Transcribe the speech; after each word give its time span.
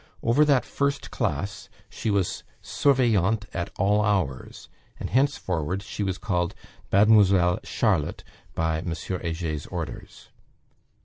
Over 0.23 0.43
that 0.45 0.65
First 0.65 1.11
Class 1.11 1.69
she 1.87 2.09
was 2.09 2.43
surveillante 2.63 3.45
at 3.53 3.69
all 3.77 4.03
hours; 4.03 4.67
and 4.99 5.11
henceforward 5.11 5.83
she 5.83 6.01
was 6.01 6.17
called 6.17 6.55
Mademoiselle 6.91 7.59
Charlotte 7.63 8.23
by 8.55 8.79
M. 8.79 8.95
Heger's 8.95 9.67
orders. 9.67 10.29